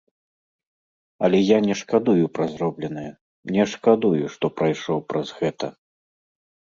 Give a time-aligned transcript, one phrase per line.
[1.25, 3.11] Але я не шкадую пра зробленае,
[3.57, 5.67] не шкадую, што прайшоў праз гэта.